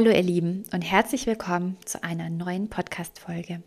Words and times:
Hallo 0.00 0.12
ihr 0.12 0.22
Lieben 0.22 0.62
und 0.72 0.82
herzlich 0.82 1.26
willkommen 1.26 1.76
zu 1.84 2.04
einer 2.04 2.30
neuen 2.30 2.68
Podcast-Folge. 2.68 3.64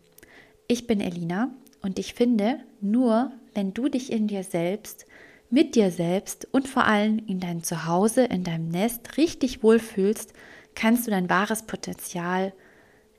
Ich 0.66 0.86
bin 0.86 1.02
Elina 1.02 1.50
und 1.82 1.98
ich 1.98 2.14
finde, 2.14 2.60
nur 2.80 3.32
wenn 3.52 3.74
du 3.74 3.90
dich 3.90 4.10
in 4.10 4.28
dir 4.28 4.42
selbst, 4.42 5.04
mit 5.50 5.74
dir 5.74 5.90
selbst 5.90 6.48
und 6.50 6.68
vor 6.68 6.86
allem 6.86 7.18
in 7.26 7.38
deinem 7.38 7.62
Zuhause, 7.62 8.24
in 8.24 8.44
deinem 8.44 8.70
Nest 8.70 9.18
richtig 9.18 9.62
wohlfühlst, 9.62 10.32
kannst 10.74 11.06
du 11.06 11.10
dein 11.10 11.28
wahres 11.28 11.64
Potenzial 11.64 12.54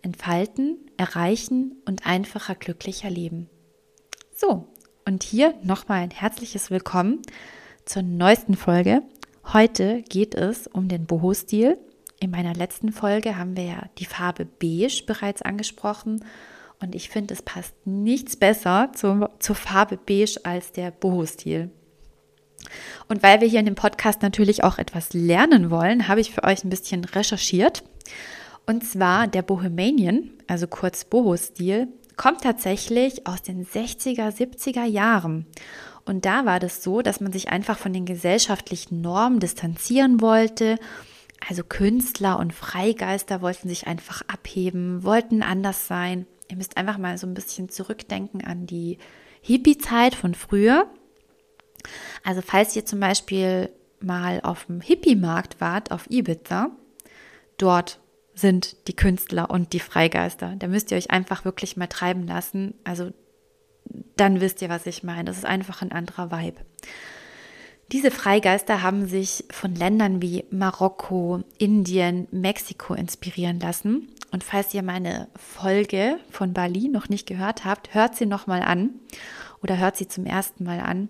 entfalten, 0.01 0.77
erreichen 0.97 1.83
und 1.85 2.07
einfacher 2.07 2.55
glücklicher 2.55 3.11
leben. 3.11 3.47
So, 4.35 4.69
und 5.05 5.21
hier 5.21 5.53
nochmal 5.61 6.01
ein 6.01 6.09
herzliches 6.09 6.71
Willkommen 6.71 7.21
zur 7.85 8.01
neuesten 8.01 8.55
Folge. 8.55 9.03
Heute 9.53 10.01
geht 10.01 10.33
es 10.33 10.65
um 10.65 10.87
den 10.87 11.05
Boho-Stil. 11.05 11.77
In 12.23 12.31
meiner 12.31 12.53
letzten 12.53 12.93
Folge 12.93 13.37
haben 13.37 13.57
wir 13.57 13.65
ja 13.65 13.89
die 13.97 14.05
Farbe 14.05 14.45
Beige 14.45 15.03
bereits 15.05 15.41
angesprochen 15.41 16.23
und 16.79 16.95
ich 16.95 17.09
finde, 17.09 17.33
es 17.33 17.41
passt 17.41 17.73
nichts 17.83 18.37
besser 18.37 18.91
zu, 18.95 19.27
zur 19.39 19.55
Farbe 19.57 19.97
Beige 19.97 20.39
als 20.43 20.71
der 20.71 20.91
Boho-Stil. 20.91 21.69
Und 23.09 23.23
weil 23.23 23.41
wir 23.41 23.49
hier 23.49 23.59
in 23.59 23.65
dem 23.65 23.75
Podcast 23.75 24.21
natürlich 24.21 24.63
auch 24.63 24.77
etwas 24.77 25.11
lernen 25.11 25.69
wollen, 25.69 26.07
habe 26.07 26.21
ich 26.21 26.31
für 26.31 26.45
euch 26.45 26.63
ein 26.63 26.69
bisschen 26.69 27.03
recherchiert. 27.03 27.83
Und 28.65 28.85
zwar 28.85 29.27
der 29.27 29.41
Bohemian, 29.41 30.29
also 30.47 30.67
kurz 30.67 31.03
Boho-Stil, 31.03 31.89
kommt 32.15 32.39
tatsächlich 32.39 33.27
aus 33.27 33.41
den 33.41 33.65
60er, 33.65 34.29
70er 34.29 34.85
Jahren. 34.85 35.45
Und 36.05 36.23
da 36.23 36.45
war 36.45 36.61
das 36.61 36.83
so, 36.83 37.01
dass 37.01 37.19
man 37.19 37.33
sich 37.33 37.49
einfach 37.49 37.77
von 37.77 37.91
den 37.91 38.05
gesellschaftlichen 38.05 39.01
Normen 39.01 39.41
distanzieren 39.41 40.21
wollte. 40.21 40.77
Also 41.47 41.63
Künstler 41.63 42.39
und 42.39 42.53
Freigeister 42.53 43.41
wollten 43.41 43.67
sich 43.67 43.87
einfach 43.87 44.21
abheben, 44.27 45.03
wollten 45.03 45.43
anders 45.43 45.87
sein. 45.87 46.25
Ihr 46.49 46.57
müsst 46.57 46.77
einfach 46.77 46.97
mal 46.97 47.17
so 47.17 47.27
ein 47.27 47.33
bisschen 47.33 47.69
zurückdenken 47.69 48.43
an 48.43 48.65
die 48.65 48.97
Hippie-Zeit 49.41 50.15
von 50.15 50.35
früher. 50.35 50.87
Also 52.23 52.41
falls 52.41 52.75
ihr 52.75 52.85
zum 52.85 52.99
Beispiel 52.99 53.69
mal 53.99 54.41
auf 54.41 54.65
dem 54.65 54.81
Hippie-Markt 54.81 55.59
wart, 55.59 55.91
auf 55.91 56.09
Ibiza, 56.09 56.69
dort 57.57 57.99
sind 58.35 58.87
die 58.87 58.95
Künstler 58.95 59.49
und 59.49 59.73
die 59.73 59.79
Freigeister. 59.79 60.55
Da 60.57 60.67
müsst 60.67 60.91
ihr 60.91 60.97
euch 60.97 61.11
einfach 61.11 61.45
wirklich 61.45 61.77
mal 61.77 61.87
treiben 61.87 62.25
lassen. 62.25 62.73
Also 62.83 63.11
dann 64.15 64.41
wisst 64.41 64.61
ihr, 64.61 64.69
was 64.69 64.85
ich 64.85 65.03
meine. 65.03 65.25
Das 65.25 65.37
ist 65.37 65.45
einfach 65.45 65.81
ein 65.81 65.91
anderer 65.91 66.31
Vibe. 66.31 66.61
Diese 67.93 68.11
Freigeister 68.11 68.81
haben 68.81 69.07
sich 69.07 69.45
von 69.51 69.75
Ländern 69.75 70.21
wie 70.21 70.45
Marokko, 70.49 71.43
Indien, 71.57 72.27
Mexiko 72.31 72.95
inspirieren 72.95 73.59
lassen. 73.59 74.09
Und 74.31 74.43
falls 74.43 74.73
ihr 74.73 74.83
meine 74.83 75.29
Folge 75.35 76.17
von 76.31 76.53
Bali 76.53 76.89
noch 76.89 77.07
nicht 77.07 77.27
gehört 77.27 77.63
habt, 77.63 77.93
hört 77.93 78.15
sie 78.15 78.25
nochmal 78.25 78.63
an 78.63 78.89
oder 79.61 79.77
hört 79.77 79.95
sie 79.95 80.07
zum 80.07 80.25
ersten 80.25 80.63
Mal 80.63 80.79
an 80.79 81.07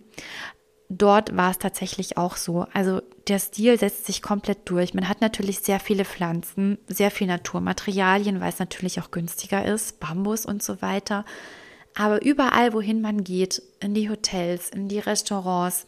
dort 0.97 1.35
war 1.35 1.51
es 1.51 1.57
tatsächlich 1.57 2.17
auch 2.17 2.35
so. 2.35 2.65
Also 2.73 3.01
der 3.27 3.39
Stil 3.39 3.77
setzt 3.79 4.05
sich 4.05 4.21
komplett 4.21 4.59
durch. 4.65 4.93
Man 4.93 5.07
hat 5.07 5.21
natürlich 5.21 5.59
sehr 5.59 5.79
viele 5.79 6.05
Pflanzen, 6.05 6.77
sehr 6.87 7.11
viel 7.11 7.27
Naturmaterialien, 7.27 8.39
weil 8.39 8.49
es 8.49 8.59
natürlich 8.59 8.99
auch 9.01 9.11
günstiger 9.11 9.65
ist, 9.65 9.99
Bambus 9.99 10.45
und 10.45 10.61
so 10.61 10.81
weiter. 10.81 11.25
Aber 11.95 12.23
überall, 12.23 12.73
wohin 12.73 13.01
man 13.01 13.23
geht, 13.23 13.61
in 13.79 13.93
die 13.93 14.09
Hotels, 14.09 14.69
in 14.69 14.87
die 14.87 14.99
Restaurants, 14.99 15.87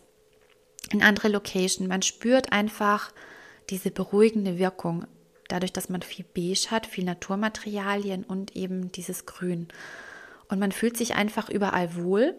in 0.91 1.01
andere 1.01 1.29
Locations, 1.29 1.87
man 1.87 2.01
spürt 2.01 2.51
einfach 2.51 3.11
diese 3.69 3.91
beruhigende 3.91 4.57
Wirkung. 4.57 5.05
Dadurch, 5.47 5.73
dass 5.73 5.89
man 5.89 6.01
viel 6.01 6.25
Beige 6.25 6.67
hat, 6.71 6.85
viel 6.87 7.03
Naturmaterialien 7.03 8.23
und 8.23 8.55
eben 8.55 8.91
dieses 8.91 9.25
Grün. 9.25 9.67
Und 10.49 10.59
man 10.59 10.71
fühlt 10.71 10.97
sich 10.97 11.15
einfach 11.15 11.49
überall 11.49 11.95
wohl, 11.95 12.35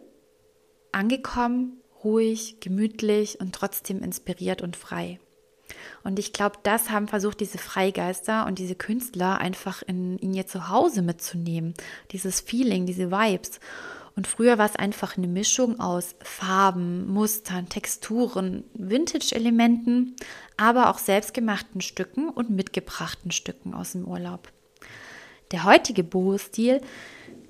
angekommen 0.93 1.81
ruhig, 2.05 2.61
gemütlich 2.61 3.41
und 3.41 3.55
trotzdem 3.55 4.03
inspiriert 4.03 4.62
und 4.62 4.77
frei. 4.77 5.19
Und 6.05 6.19
ich 6.19 6.33
glaube, 6.33 6.59
das 6.62 6.91
haben 6.91 7.09
versucht 7.09 7.41
diese 7.41 7.59
Freigeister 7.59 8.47
und 8.47 8.61
diese 8.61 8.77
Künstler 8.77 9.39
einfach 9.39 9.83
in, 9.83 10.17
in 10.19 10.33
ihr 10.33 10.47
Zuhause 10.47 11.03
mitzunehmen. 11.03 11.75
Dieses 12.12 12.41
Feeling, 12.41 12.87
diese 12.87 13.11
Vibes. 13.11 13.59
Und 14.16 14.27
früher 14.27 14.56
war 14.56 14.65
es 14.65 14.77
einfach 14.77 15.19
eine 15.19 15.28
Mischung 15.28 15.78
aus 15.78 16.16
Farben, 16.22 17.06
Mustern, 17.06 17.69
Texturen, 17.69 18.65
Vintage-Elementen, 18.72 20.16
aber 20.56 20.88
auch 20.88 20.99
selbstgemachten 20.99 21.82
Stücken 21.82 22.31
und 22.31 22.49
mitgebrachten 22.49 23.31
Stücken 23.31 23.75
aus 23.75 23.93
dem 23.93 24.06
Urlaub. 24.06 24.50
Der 25.53 25.65
heutige 25.65 26.03
Boho-Stil 26.03 26.81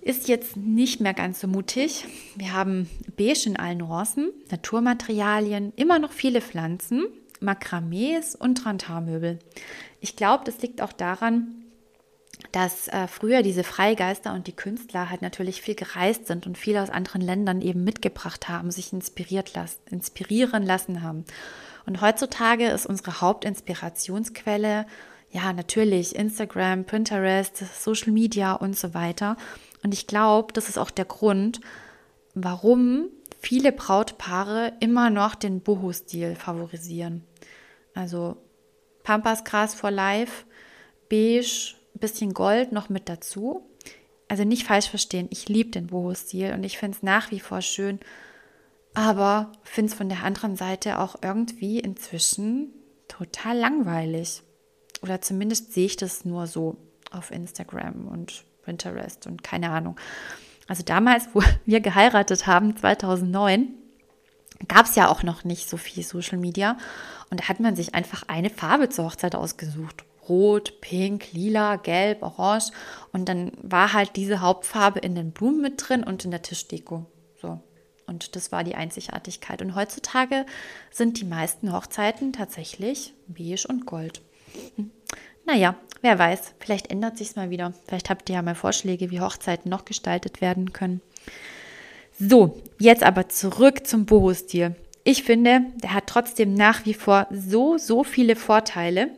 ist 0.03 0.29
jetzt 0.29 0.57
nicht 0.57 1.01
mehr 1.01 1.15
ganz 1.15 1.41
so 1.41 1.47
mutig. 1.47 2.05
Wir 2.35 2.53
haben 2.53 2.91
Beige 3.17 3.45
in 3.47 3.57
allen 3.57 3.79
Nuancen, 3.79 4.33
Naturmaterialien, 4.51 5.73
immer 5.77 6.01
noch 6.01 6.13
viele 6.13 6.41
Pflanzen, 6.41 7.07
Makramees 7.41 8.35
und 8.35 8.57
Trantarmöbel. 8.57 9.39
Ich 10.01 10.17
glaube, 10.17 10.45
das 10.45 10.61
liegt 10.63 10.83
auch 10.83 10.93
daran, 10.93 11.66
dass 12.53 12.89
äh, 12.89 13.07
früher 13.09 13.43
diese 13.43 13.65
Freigeister 13.65 14.35
und 14.35 14.47
die 14.47 14.57
Künstler 14.57 15.11
halt 15.11 15.23
natürlich 15.23 15.63
viel 15.63 15.75
gereist 15.75 16.27
sind 16.27 16.47
und 16.47 16.59
viel 16.59 16.77
aus 16.77 16.91
anderen 16.91 17.21
Ländern 17.21 17.61
eben 17.61 17.85
mitgebracht 17.85 18.49
haben, 18.49 18.71
sich 18.71 18.93
inspiriert 18.93 19.55
las 19.55 19.79
inspirieren 19.91 20.65
lassen 20.65 21.03
haben. 21.03 21.25
Und 21.87 22.01
heutzutage 22.01 22.69
ist 22.69 22.87
unsere 22.87 23.21
Hauptinspirationsquelle 23.21 24.87
ja 25.31 25.53
natürlich 25.53 26.17
Instagram, 26.17 26.85
Pinterest, 26.85 27.57
Social 27.83 28.13
Media 28.13 28.55
und 28.55 28.77
so 28.77 28.95
weiter. 28.95 29.37
Und 29.83 29.95
ich 29.95 30.07
glaube, 30.07 30.53
das 30.53 30.69
ist 30.69 30.79
auch 30.79 30.91
der 30.91 31.05
Grund, 31.05 31.61
warum 32.35 33.09
viele 33.41 33.73
Brautpaare 33.73 34.73
immer 34.81 35.11
noch 35.11 35.35
den 35.35 35.61
Boho-Stil 35.61 36.35
favorisieren. 36.35 37.25
Also 37.95 38.37
Pampasgras 39.05 39.75
for 39.75 39.91
Life, 39.91 40.45
beige, 41.09 41.77
bisschen 41.99 42.35
Gold 42.35 42.73
noch 42.73 42.89
mit 42.89 43.09
dazu. 43.09 43.69
Also 44.29 44.45
nicht 44.45 44.67
falsch 44.67 44.89
verstehen, 44.89 45.29
ich 45.31 45.49
liebe 45.49 45.71
den 45.71 45.87
Boho-Stil 45.87 46.53
und 46.53 46.65
ich 46.65 46.79
finde 46.79 46.97
es 46.97 47.03
nach 47.03 47.31
wie 47.31 47.39
vor 47.39 47.63
schön, 47.63 48.01
aber 48.95 49.53
finde 49.63 49.93
es 49.93 49.97
von 49.97 50.09
der 50.09 50.25
anderen 50.25 50.57
Seite 50.57 50.99
auch 50.99 51.17
irgendwie 51.23 51.79
inzwischen 51.79 52.73
total 53.09 53.57
langweilig. 53.59 54.43
Oder 55.03 55.21
zumindest 55.21 55.73
sehe 55.73 55.87
ich 55.87 55.97
das 55.97 56.25
nur 56.25 56.47
so 56.47 56.77
auf 57.13 57.31
Instagram 57.31 58.09
und 58.09 58.45
Pinterest 58.65 59.27
und 59.27 59.43
keine 59.45 59.71
Ahnung. 59.71 59.97
Also 60.67 60.83
damals, 60.83 61.29
wo 61.33 61.43
wir 61.65 61.81
geheiratet 61.81 62.47
haben, 62.47 62.77
2009, 62.77 63.69
gab 64.69 64.87
es 64.87 64.97
ja 64.97 65.09
auch 65.09 65.23
noch 65.23 65.45
nicht 65.45 65.69
so 65.69 65.77
viel 65.77 66.03
Social 66.03 66.39
Media. 66.39 66.79
Und 67.31 67.41
da 67.41 67.49
hat 67.49 67.61
man 67.61 67.77
sich 67.77 67.95
einfach 67.95 68.25
eine 68.29 68.51
Farbe 68.51 68.89
zur 68.89 69.05
Hochzeit 69.05 69.35
ausgesucht. 69.35 70.05
Rot, 70.29 70.81
Pink, 70.81 71.33
Lila, 71.33 71.77
Gelb, 71.77 72.23
Orange. 72.23 72.71
Und 73.13 73.29
dann 73.29 73.53
war 73.63 73.93
halt 73.93 74.17
diese 74.17 74.41
Hauptfarbe 74.41 75.01
in 75.01 75.15
den 75.15 75.33
Blumen 75.33 75.61
mit 75.61 75.75
drin 75.77 76.05
und 76.05 76.25
in 76.25 76.31
der 76.31 76.43
Tischdeko. 76.43 77.07
So. 77.41 77.61
Und 78.07 78.37
das 78.37 78.53
war 78.53 78.65
die 78.65 78.75
Einzigartigkeit. 78.75 79.63
Und 79.63 79.75
heutzutage 79.75 80.47
sind 80.91 81.21
die 81.21 81.25
meisten 81.25 81.73
Hochzeiten 81.73 82.33
tatsächlich 82.33 83.15
beige 83.27 83.67
und 83.69 83.87
gold. 83.87 84.23
Hm. 84.77 84.91
Naja, 85.45 85.77
wer 86.03 86.19
weiß, 86.19 86.55
vielleicht 86.59 86.91
ändert 86.91 87.19
sich 87.19 87.31
es 87.31 87.37
mal 87.37 87.51
wieder. 87.51 87.73
Vielleicht 87.87 88.11
habt 88.11 88.29
ihr 88.29 88.37
ja 88.37 88.43
mal 88.43 88.55
Vorschläge, 88.55 89.11
wie 89.11 89.21
Hochzeiten 89.21 89.71
noch 89.71 89.85
gestaltet 89.85 90.41
werden 90.41 90.73
können. 90.73 91.01
So, 92.19 92.61
jetzt 92.79 93.03
aber 93.03 93.29
zurück 93.29 93.87
zum 93.87 94.07
Boho-Stil. 94.07 94.75
Ich 95.05 95.23
finde, 95.23 95.67
der 95.77 95.95
hat 95.95 96.09
trotzdem 96.09 96.55
nach 96.55 96.85
wie 96.85 96.95
vor 96.95 97.29
so, 97.31 97.79
so 97.79 98.03
viele 98.03 98.35
Vorteile, 98.35 99.11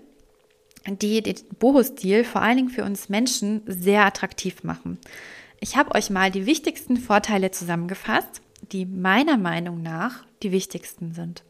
die 0.86 1.22
den 1.22 1.36
Boho-Stil 1.58 2.25
vor 2.25 2.42
allen 2.42 2.56
Dingen 2.56 2.70
für 2.70 2.84
uns 2.84 3.08
Menschen 3.08 3.62
sehr 3.66 4.04
attraktiv 4.04 4.64
machen. 4.64 4.98
Ich 5.60 5.76
habe 5.76 5.94
euch 5.94 6.10
mal 6.10 6.30
die 6.30 6.46
wichtigsten 6.46 6.96
Vorteile 6.96 7.50
zusammengefasst, 7.50 8.42
die 8.72 8.86
meiner 8.86 9.36
Meinung 9.36 9.82
nach 9.82 10.25
die 10.42 10.52
wichtigsten 10.52 11.12
sind. 11.12 11.42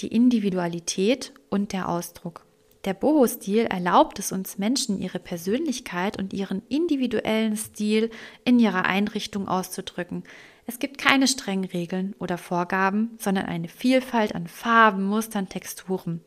Die 0.00 0.08
Individualität 0.08 1.32
und 1.50 1.72
der 1.72 1.88
Ausdruck. 1.88 2.44
Der 2.84 2.94
Boho-Stil 2.94 3.64
erlaubt 3.64 4.18
es 4.18 4.30
uns 4.30 4.58
Menschen, 4.58 5.00
ihre 5.00 5.18
Persönlichkeit 5.18 6.18
und 6.18 6.34
ihren 6.34 6.62
individuellen 6.68 7.56
Stil 7.56 8.10
in 8.44 8.58
ihrer 8.58 8.84
Einrichtung 8.84 9.48
auszudrücken. 9.48 10.24
Es 10.66 10.78
gibt 10.78 10.98
keine 10.98 11.26
strengen 11.26 11.64
Regeln 11.64 12.14
oder 12.18 12.36
Vorgaben, 12.36 13.16
sondern 13.18 13.46
eine 13.46 13.68
Vielfalt 13.68 14.34
an 14.34 14.48
Farben, 14.48 15.04
Mustern, 15.04 15.48
Texturen. 15.48 16.22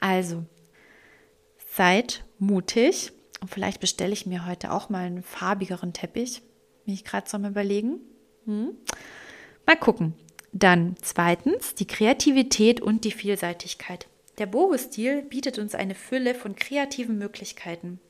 Also, 0.00 0.44
seid 1.78 2.24
mutig 2.40 3.12
und 3.40 3.48
vielleicht 3.50 3.80
bestelle 3.80 4.12
ich 4.12 4.26
mir 4.26 4.46
heute 4.46 4.72
auch 4.72 4.90
mal 4.90 5.06
einen 5.06 5.22
farbigeren 5.22 5.92
Teppich. 5.92 6.42
Bin 6.84 6.92
ich 6.92 7.04
gerade 7.04 7.30
so 7.30 7.36
am 7.36 7.44
Überlegen. 7.44 8.00
Hm? 8.46 8.76
Mal 9.64 9.76
gucken. 9.76 10.14
Dann 10.52 10.96
zweitens 11.02 11.76
die 11.76 11.86
Kreativität 11.86 12.80
und 12.80 13.04
die 13.04 13.12
Vielseitigkeit. 13.12 14.08
Der 14.38 14.46
Boho-Stil 14.46 15.22
bietet 15.22 15.60
uns 15.60 15.76
eine 15.76 15.94
Fülle 15.94 16.34
von 16.34 16.56
kreativen 16.56 17.16
Möglichkeiten. 17.16 18.00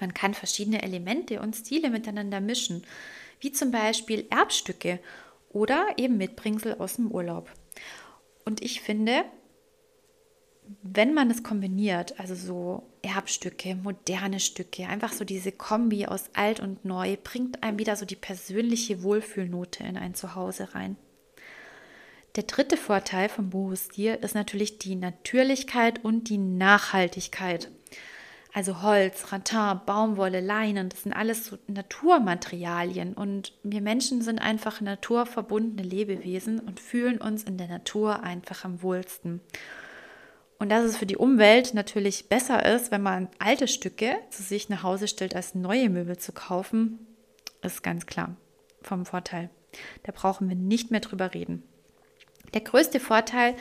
Man 0.00 0.12
kann 0.12 0.34
verschiedene 0.34 0.82
Elemente 0.82 1.40
und 1.40 1.54
Stile 1.54 1.90
miteinander 1.90 2.40
mischen, 2.40 2.82
wie 3.38 3.52
zum 3.52 3.70
Beispiel 3.70 4.26
Erbstücke 4.30 4.98
oder 5.50 5.86
eben 5.98 6.16
Mitbringsel 6.16 6.74
aus 6.80 6.96
dem 6.96 7.12
Urlaub. 7.12 7.48
Und 8.44 8.60
ich 8.60 8.80
finde, 8.80 9.24
wenn 10.82 11.12
man 11.14 11.30
es 11.30 11.42
kombiniert, 11.42 12.18
also 12.20 12.34
so 12.34 12.88
Erbstücke, 13.02 13.74
moderne 13.74 14.40
Stücke, 14.40 14.86
einfach 14.86 15.12
so 15.12 15.24
diese 15.24 15.52
Kombi 15.52 16.06
aus 16.06 16.30
alt 16.34 16.60
und 16.60 16.84
neu, 16.84 17.16
bringt 17.22 17.62
einem 17.62 17.78
wieder 17.78 17.96
so 17.96 18.06
die 18.06 18.16
persönliche 18.16 19.02
Wohlfühlnote 19.02 19.82
in 19.84 19.96
ein 19.96 20.14
Zuhause 20.14 20.74
rein. 20.74 20.96
Der 22.36 22.44
dritte 22.44 22.76
Vorteil 22.76 23.28
vom 23.28 23.50
Boho-Stil 23.50 24.18
ist 24.22 24.34
natürlich 24.34 24.78
die 24.78 24.94
Natürlichkeit 24.94 26.04
und 26.04 26.28
die 26.28 26.38
Nachhaltigkeit. 26.38 27.70
Also 28.54 28.82
Holz, 28.82 29.32
Rattan, 29.32 29.80
Baumwolle, 29.84 30.40
Leinen, 30.40 30.88
das 30.88 31.02
sind 31.02 31.12
alles 31.12 31.46
so 31.46 31.58
Naturmaterialien 31.66 33.14
und 33.14 33.52
wir 33.62 33.80
Menschen 33.80 34.22
sind 34.22 34.38
einfach 34.38 34.80
naturverbundene 34.80 35.82
Lebewesen 35.82 36.60
und 36.60 36.80
fühlen 36.80 37.18
uns 37.18 37.42
in 37.42 37.58
der 37.58 37.68
Natur 37.68 38.22
einfach 38.22 38.64
am 38.64 38.82
wohlsten. 38.82 39.40
Und 40.58 40.70
dass 40.70 40.84
es 40.84 40.96
für 40.96 41.06
die 41.06 41.16
Umwelt 41.16 41.74
natürlich 41.74 42.28
besser 42.28 42.64
ist, 42.66 42.90
wenn 42.90 43.02
man 43.02 43.28
alte 43.38 43.68
Stücke 43.68 44.16
zu 44.30 44.42
sich 44.42 44.68
nach 44.68 44.82
Hause 44.82 45.06
stellt, 45.06 45.36
als 45.36 45.54
neue 45.54 45.88
Möbel 45.88 46.18
zu 46.18 46.32
kaufen, 46.32 47.06
ist 47.62 47.82
ganz 47.82 48.06
klar 48.06 48.36
vom 48.82 49.06
Vorteil. 49.06 49.50
Da 50.02 50.12
brauchen 50.12 50.48
wir 50.48 50.56
nicht 50.56 50.90
mehr 50.90 51.00
drüber 51.00 51.34
reden. 51.34 51.62
Der 52.54 52.60
größte 52.62 52.98
Vorteil, 52.98 53.54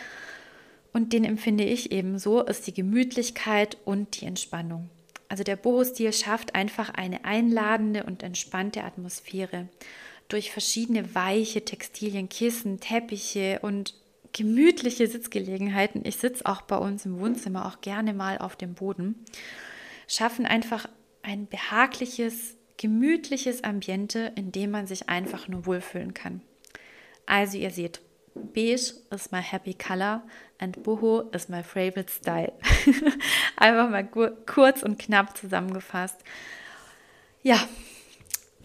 und 0.93 1.13
den 1.13 1.25
empfinde 1.25 1.65
ich 1.65 1.91
ebenso, 1.91 2.41
ist 2.41 2.65
die 2.65 2.73
Gemütlichkeit 2.73 3.77
und 3.85 4.19
die 4.19 4.25
Entspannung. 4.25 4.89
Also 5.29 5.43
der 5.43 5.57
Boho-Stil 5.57 6.13
schafft 6.13 6.55
einfach 6.55 6.89
eine 6.93 7.25
einladende 7.25 8.03
und 8.03 8.23
entspannte 8.23 8.83
Atmosphäre 8.83 9.67
durch 10.29 10.51
verschiedene 10.51 11.13
weiche 11.13 11.63
Textilien, 11.63 12.29
Kissen, 12.29 12.79
Teppiche 12.79 13.59
und 13.61 13.93
gemütliche 14.37 15.07
Sitzgelegenheiten. 15.07 16.01
Ich 16.05 16.17
sitze 16.17 16.45
auch 16.45 16.61
bei 16.61 16.77
uns 16.77 17.05
im 17.05 17.19
Wohnzimmer 17.19 17.65
auch 17.65 17.81
gerne 17.81 18.13
mal 18.13 18.37
auf 18.37 18.55
dem 18.55 18.75
Boden. 18.75 19.25
Schaffen 20.07 20.45
einfach 20.45 20.87
ein 21.23 21.47
behagliches, 21.47 22.55
gemütliches 22.77 23.63
Ambiente, 23.63 24.31
in 24.35 24.51
dem 24.51 24.71
man 24.71 24.85
sich 24.85 25.09
einfach 25.09 25.47
nur 25.47 25.65
wohlfühlen 25.65 26.13
kann. 26.13 26.41
Also 27.25 27.57
ihr 27.57 27.71
seht, 27.71 27.99
Beige 28.35 28.93
is 29.09 29.31
my 29.31 29.41
happy 29.41 29.73
color 29.73 30.21
and 30.59 30.83
Boho 30.83 31.21
is 31.31 31.49
my 31.49 31.63
favorite 31.63 32.11
style. 32.11 32.53
Einfach 33.57 33.89
mal 33.89 34.07
kurz 34.45 34.83
und 34.83 34.99
knapp 34.99 35.35
zusammengefasst. 35.35 36.17
Ja, 37.41 37.67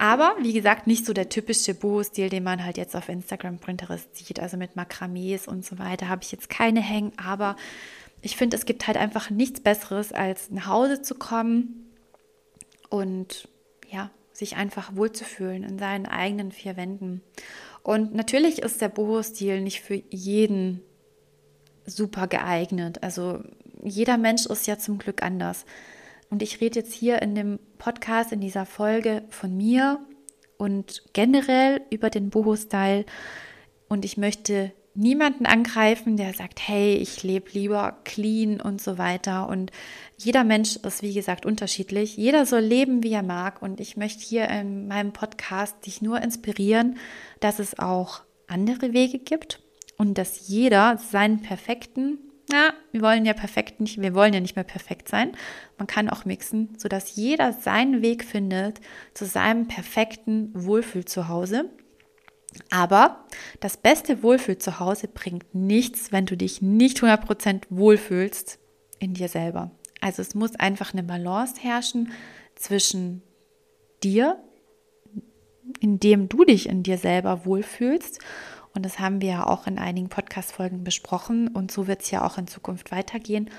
aber 0.03 0.35
wie 0.41 0.53
gesagt, 0.53 0.89
nicht 0.89 1.07
so 1.07 1.13
der 1.13 1.29
typische 1.29 1.75
Boho-Stil, 1.75 2.29
den 2.29 2.43
man 2.43 2.65
halt 2.65 2.77
jetzt 2.77 2.97
auf 2.97 3.09
Instagram, 3.09 3.59
Pinterest 3.59 4.17
sieht, 4.17 4.41
also 4.41 4.57
mit 4.57 4.75
Makramees 4.75 5.47
und 5.47 5.65
so 5.65 5.79
weiter, 5.79 6.09
habe 6.09 6.25
ich 6.25 6.33
jetzt 6.33 6.51
keine 6.51 6.81
hängen, 6.81 7.13
aber 7.25 7.55
ich 8.21 8.37
finde, 8.37 8.57
es 8.57 8.65
gibt 8.67 8.89
halt 8.89 8.97
einfach 8.97 9.31
nichts 9.31 9.61
Besseres, 9.61 10.13
als 10.13 10.51
nach 10.51 10.67
Hause 10.67 11.03
zu 11.03 11.15
kommen 11.15 11.89
und 12.91 13.49
ja, 13.93 14.11
sich 14.33 14.57
einfach 14.57 14.97
wohlzufühlen 14.97 15.63
in 15.63 15.79
seinen 15.79 16.07
eigenen 16.07 16.51
vier 16.51 16.77
Wänden. 16.77 17.23
Und 17.85 18.13
natürlich 18.13 18.61
ist 18.61 18.81
der 18.81 18.89
Boho-Stil 18.89 19.61
nicht 19.61 19.83
für 19.83 20.03
jeden 20.11 20.83
super 21.87 22.27
geeignet. 22.27 23.05
Also 23.05 23.45
jeder 23.85 24.19
Mensch 24.19 24.47
ist 24.47 24.67
ja 24.67 24.81
zum 24.81 24.99
Glück 24.99 25.23
anders. 25.23 25.65
Und 26.33 26.43
ich 26.43 26.63
rede 26.63 26.81
jetzt 26.81 26.95
hier 26.95 27.21
in 27.21 27.35
dem 27.35 27.59
Podcast, 27.77 28.33
in 28.33 28.41
dieser 28.41 28.65
Folge 28.65 29.23
von 29.29 29.55
mir 29.55 30.01
und 30.57 31.03
generell 31.13 31.83
über 31.91 32.09
den 32.09 32.31
Boho-Style. 32.31 33.05
Und 33.87 34.07
ich 34.07 34.17
möchte 34.17 34.73
niemanden 34.95 35.45
angreifen, 35.45 36.17
der 36.17 36.33
sagt, 36.33 36.67
hey, 36.67 36.95
ich 36.95 37.23
lebe 37.23 37.51
lieber 37.53 37.99
clean 38.05 38.63
und 38.63 38.81
so 38.81 38.97
weiter. 38.97 39.47
Und 39.47 39.73
jeder 40.17 40.43
Mensch 40.43 40.77
ist, 40.77 41.03
wie 41.03 41.13
gesagt, 41.13 41.45
unterschiedlich. 41.45 42.17
Jeder 42.17 42.47
soll 42.47 42.61
leben, 42.63 43.03
wie 43.03 43.13
er 43.13 43.23
mag. 43.23 43.61
Und 43.61 43.79
ich 43.79 43.99
möchte 43.99 44.25
hier 44.25 44.49
in 44.49 44.89
meinem 44.89 45.13
Podcast 45.13 45.85
dich 45.85 46.01
nur 46.01 46.23
inspirieren, 46.23 46.97
dass 47.41 47.59
es 47.59 47.79
auch 47.79 48.23
andere 48.47 48.95
Wege 48.95 49.19
gibt 49.19 49.61
und 49.99 50.17
dass 50.17 50.49
jeder 50.49 50.97
seinen 50.97 51.43
perfekten, 51.43 52.32
na, 52.53 52.73
wir 52.93 53.01
wollen 53.01 53.25
ja 53.25 53.33
perfekt 53.33 53.81
nicht, 53.81 54.01
wir 54.01 54.15
wollen 54.15 54.35
ja 54.35 54.41
nicht 54.41 54.57
mehr 54.57 54.65
perfekt 54.65 55.09
sein. 55.09 55.33
Man 55.79 55.87
kann 55.87 56.09
auch 56.09 56.25
mixen, 56.25 56.75
sodass 56.79 57.17
jeder 57.17 57.53
seinen 57.53 58.03
Weg 58.03 58.25
findet 58.25 58.81
zu 59.15 59.25
seinem 59.25 59.67
perfekten 59.67 60.51
Wohlfühl 60.55 61.05
zu 61.05 61.29
Hause. 61.29 61.71
Aber 62.71 63.25
das 63.61 63.77
beste 63.77 64.23
Wohlfühl 64.23 64.59
zu 64.59 64.79
Hause 64.79 65.09
bringt 65.09 65.55
nichts, 65.55 66.13
wenn 66.13 66.27
du 66.27 66.37
dich 66.37 66.63
nicht 66.63 66.99
100% 66.99 67.63
wohlfühlst 67.71 68.59
in 68.99 69.15
dir 69.15 69.29
selber. 69.29 69.71
Also 70.01 70.23
es 70.23 70.35
muss 70.35 70.55
einfach 70.57 70.93
eine 70.93 71.03
Balance 71.03 71.61
herrschen 71.61 72.13
zwischen 72.55 73.23
dir, 74.03 74.39
indem 75.81 76.29
du 76.29 76.45
dich 76.45 76.69
in 76.69 76.83
dir 76.83 76.99
selber 76.99 77.47
wohlfühlst. 77.47 78.19
Und 78.75 78.85
das 78.85 78.99
haben 78.99 79.21
wir 79.21 79.29
ja 79.29 79.47
auch 79.47 79.67
in 79.67 79.79
einigen 79.79 80.09
Podcast-Folgen 80.09 80.85
besprochen. 80.85 81.49
Und 81.49 81.71
so 81.71 81.87
wird 81.87 82.03
es 82.03 82.11
ja 82.11 82.25
auch 82.25 82.39
in 82.39 82.47
Zukunft 82.47 82.91
weitergehen. 82.91 83.51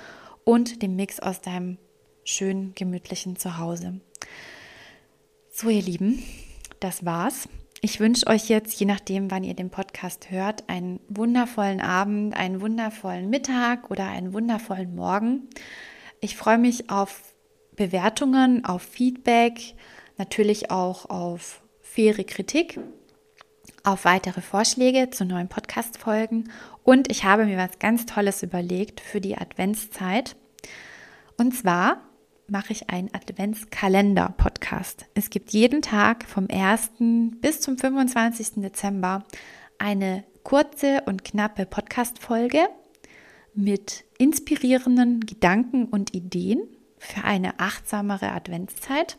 Und 0.44 0.82
dem 0.82 0.96
Mix 0.96 1.20
aus 1.20 1.42
deinem 1.42 1.78
schönen, 2.24 2.74
gemütlichen 2.76 3.36
Zuhause. 3.36 4.02
So, 5.52 5.70
ihr 5.70 5.82
Lieben, 5.82 6.24
das 6.80 7.06
war's. 7.06 7.48
Ich 7.82 8.00
wünsche 8.00 8.28
euch 8.28 8.48
jetzt, 8.48 8.80
je 8.80 8.86
nachdem, 8.86 9.30
wann 9.30 9.44
ihr 9.44 9.56
den 9.56 9.70
Podcast 9.70 10.32
hört, 10.32 10.70
einen 10.70 11.02
wundervollen 11.10 11.82
Abend, 11.82 12.34
einen 12.36 12.62
wundervollen 12.62 13.30
Mittag 13.30 13.92
oder 13.92 14.08
einen 14.08 14.34
wundervollen 14.34 14.96
Morgen. 14.96 15.50
Ich 16.22 16.38
freue 16.38 16.58
mich 16.58 16.90
auf 16.90 17.34
Bewertungen, 17.76 18.64
auf 18.64 18.84
Feedback, 18.84 19.76
natürlich 20.18 20.72
auch 20.72 21.10
auf 21.10 21.62
faire 21.82 22.24
Kritik, 22.24 22.80
auf 23.84 24.06
weitere 24.06 24.42
Vorschläge 24.42 25.10
zu 25.10 25.26
neuen 25.26 25.50
Podcast-Folgen 25.50 26.50
und 26.84 27.12
ich 27.12 27.26
habe 27.26 27.46
mir 27.46 27.58
was 27.58 27.80
ganz 27.80 28.06
Tolles 28.06 28.42
überlegt 28.42 29.02
für 29.02 29.20
die 29.20 29.38
Adventszeit. 29.38 30.36
Und 31.38 31.54
zwar 31.56 32.02
mache 32.48 32.72
ich 32.72 32.90
einen 32.90 33.14
Adventskalender-Podcast. 33.14 35.06
Es 35.16 35.30
gibt 35.30 35.52
jeden 35.52 35.82
Tag 35.82 36.26
vom 36.26 36.48
1. 36.50 36.92
bis 37.42 37.62
zum 37.62 37.78
25. 37.78 38.62
Dezember 38.62 39.26
eine 39.78 40.24
kurze 40.44 41.02
und 41.06 41.24
knappe 41.24 41.66
Podcast-Folge 41.66 42.60
mit 43.54 44.06
inspirierenden 44.18 45.22
Gedanken 45.22 45.86
und 45.86 46.14
Ideen 46.14 46.62
für 46.98 47.24
eine 47.24 47.60
achtsamere 47.60 48.32
Adventszeit. 48.32 49.18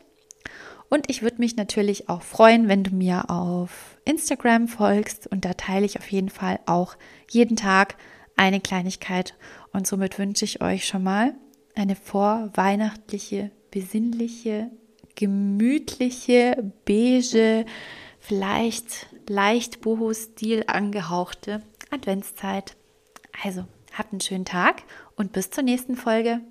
Und 0.89 1.09
ich 1.09 1.21
würde 1.21 1.39
mich 1.39 1.55
natürlich 1.55 2.09
auch 2.09 2.21
freuen, 2.21 2.67
wenn 2.67 2.83
du 2.83 2.93
mir 2.93 3.29
auf 3.29 3.97
Instagram 4.05 4.67
folgst 4.67 5.27
und 5.27 5.43
da 5.45 5.53
teile 5.53 5.85
ich 5.85 5.97
auf 5.97 6.11
jeden 6.11 6.29
Fall 6.29 6.59
auch 6.65 6.95
jeden 7.29 7.57
Tag 7.57 7.95
eine 8.35 8.61
Kleinigkeit. 8.61 9.35
Und 9.73 9.87
somit 9.87 10.19
wünsche 10.19 10.45
ich 10.45 10.61
euch 10.61 10.87
schon 10.87 11.03
mal 11.03 11.33
eine 11.75 11.95
vorweihnachtliche, 11.95 13.51
besinnliche, 13.71 14.69
gemütliche, 15.15 16.71
beige, 16.85 17.65
vielleicht 18.19 19.07
leicht 19.27 19.81
Boho-Stil 19.81 20.63
angehauchte 20.67 21.61
Adventszeit. 21.91 22.75
Also, 23.43 23.65
habt 23.93 24.11
einen 24.11 24.21
schönen 24.21 24.45
Tag 24.45 24.83
und 25.15 25.31
bis 25.31 25.49
zur 25.49 25.63
nächsten 25.63 25.95
Folge. 25.95 26.41